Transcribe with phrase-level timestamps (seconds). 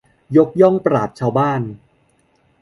[0.37, 1.61] ยกย่องปราชญ์ชาวบ้าน